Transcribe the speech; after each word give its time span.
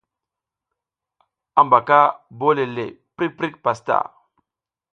Hambaka 1.61 1.99
bole 2.39 2.65
le, 2.75 2.85
prik 3.15 3.31
prik 3.37 3.53
pastaʼa. 3.63 4.05